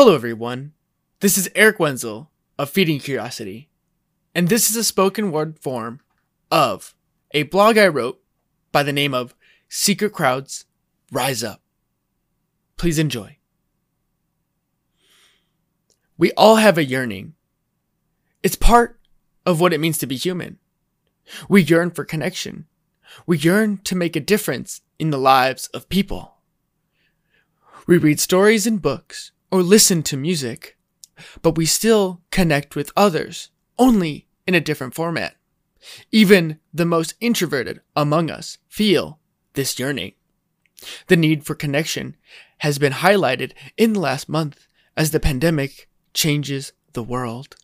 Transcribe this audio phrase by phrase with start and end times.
[0.00, 0.74] Hello, everyone.
[1.18, 3.68] This is Eric Wenzel of Feeding Curiosity,
[4.32, 5.98] and this is a spoken word form
[6.52, 6.94] of
[7.32, 8.20] a blog I wrote
[8.70, 9.34] by the name of
[9.68, 10.66] Secret Crowds
[11.10, 11.62] Rise Up.
[12.76, 13.38] Please enjoy.
[16.16, 17.34] We all have a yearning.
[18.44, 19.00] It's part
[19.44, 20.58] of what it means to be human.
[21.48, 22.66] We yearn for connection.
[23.26, 26.36] We yearn to make a difference in the lives of people.
[27.88, 30.76] We read stories and books or listen to music,
[31.42, 35.36] but we still connect with others, only in a different format.
[36.10, 39.18] Even the most introverted among us feel
[39.54, 40.12] this yearning.
[41.06, 42.16] The need for connection
[42.58, 47.56] has been highlighted in the last month as the pandemic changes the world.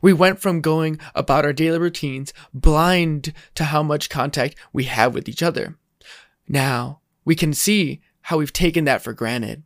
[0.00, 5.14] We went from going about our daily routines blind to how much contact we have
[5.14, 5.76] with each other.
[6.48, 9.62] Now we can see how we've taken that for granted.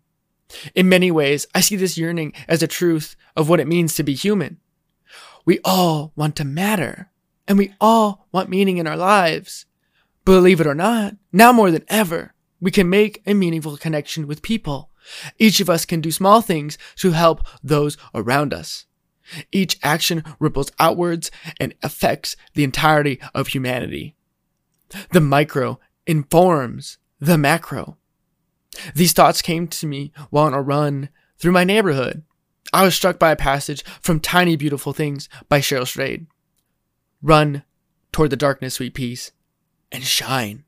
[0.74, 4.02] In many ways, I see this yearning as a truth of what it means to
[4.02, 4.59] be human.
[5.45, 7.11] We all want to matter,
[7.48, 9.67] and we all want meaning in our lives.
[10.25, 14.42] Believe it or not, now more than ever, we can make a meaningful connection with
[14.42, 14.91] people.
[15.39, 18.87] Each of us can do small things to help those around us.
[19.50, 24.14] Each action ripples outwards and affects the entirety of humanity.
[25.11, 27.97] The micro informs the macro.
[28.95, 32.23] These thoughts came to me while on a run through my neighborhood.
[32.73, 36.27] I was struck by a passage from Tiny Beautiful Things by Cheryl Strayed.
[37.20, 37.65] Run
[38.12, 39.33] toward the darkness, sweet peace,
[39.91, 40.65] and shine.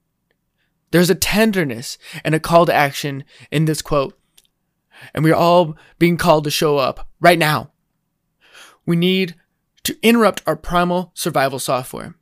[0.91, 4.19] There's a tenderness and a call to action in this quote,
[5.13, 7.73] and we're all being called to show up right now.
[8.87, 9.35] We need
[9.85, 12.15] to interrupt our primal survival software,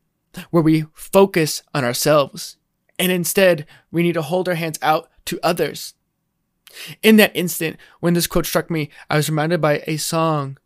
[0.50, 2.56] where we focus on ourselves,
[2.98, 5.95] and instead we need to hold our hands out to others.
[7.03, 10.59] In that instant, when this quote struck me, I was reminded by a song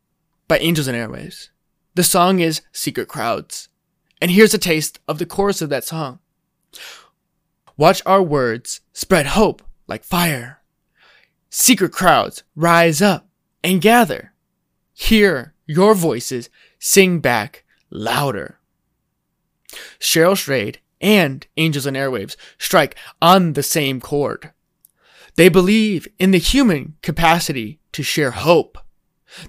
[0.49, 1.51] by Angels and Airwaves.
[1.95, 3.69] The song is Secret Crowds.
[4.21, 6.21] And here's a taste of the chorus of that song.
[7.77, 10.63] Watch our words spread hope like fire.
[11.51, 13.29] Secret crowds rise up
[13.63, 14.33] and gather.
[14.95, 18.59] Hear your voices sing back louder.
[19.99, 24.53] Cheryl Strayed and Angels and Airwaves strike on the same chord.
[25.37, 28.79] They believe in the human capacity to share hope.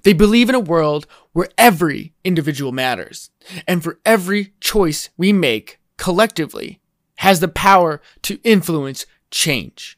[0.04, 3.30] They believe in a world where every individual matters,
[3.68, 6.82] and for every choice we make collectively
[7.18, 9.98] has the power to influence change.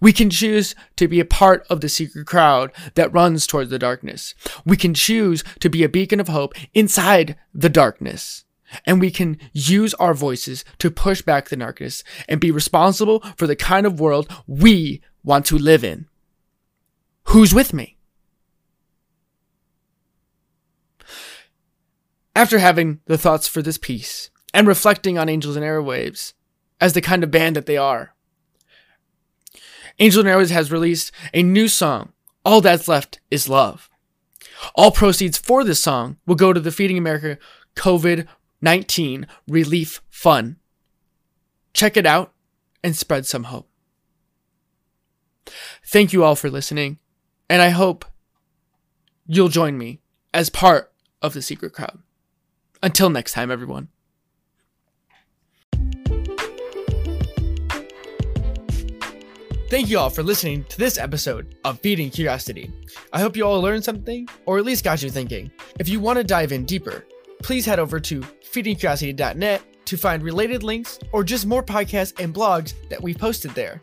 [0.00, 3.78] We can choose to be a part of the secret crowd that runs towards the
[3.78, 4.34] darkness.
[4.64, 8.44] We can choose to be a beacon of hope inside the darkness
[8.86, 13.46] and we can use our voices to push back the darkness and be responsible for
[13.46, 16.06] the kind of world we want to live in.
[17.24, 17.96] Who's with me?
[22.34, 26.32] After having the thoughts for this piece and reflecting on Angels and Airwaves
[26.80, 28.14] as the kind of band that they are,
[29.98, 32.12] Angels and Airwaves has released a new song,
[32.44, 33.90] All That's Left Is Love.
[34.74, 37.38] All proceeds for this song will go to the Feeding America
[37.76, 38.26] COVID
[38.60, 40.56] 19 Relief Fun.
[41.72, 42.32] Check it out
[42.82, 43.68] and spread some hope.
[45.86, 46.98] Thank you all for listening,
[47.48, 48.04] and I hope
[49.26, 50.00] you'll join me
[50.32, 51.98] as part of the secret crowd.
[52.82, 53.88] Until next time, everyone.
[59.70, 62.72] Thank you all for listening to this episode of Feeding Curiosity.
[63.12, 65.52] I hope you all learned something, or at least got you thinking.
[65.78, 67.04] If you want to dive in deeper,
[67.42, 72.74] please head over to feedingcuriosity.net to find related links or just more podcasts and blogs
[72.88, 73.80] that we posted there.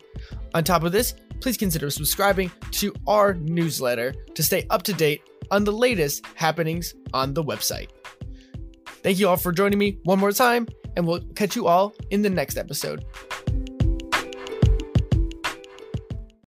[0.54, 5.22] On top of this, please consider subscribing to our newsletter to stay up to date
[5.50, 7.88] on the latest happenings on the website.
[9.02, 10.66] Thank you all for joining me one more time,
[10.96, 13.04] and we'll catch you all in the next episode.